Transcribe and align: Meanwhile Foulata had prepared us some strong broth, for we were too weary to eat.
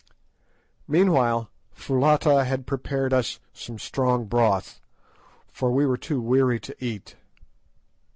Meanwhile 0.87 1.51
Foulata 1.75 2.43
had 2.43 2.65
prepared 2.65 3.13
us 3.13 3.39
some 3.53 3.77
strong 3.77 4.25
broth, 4.25 4.81
for 5.53 5.69
we 5.71 5.85
were 5.85 5.95
too 5.95 6.19
weary 6.19 6.59
to 6.61 6.83
eat. 6.83 7.17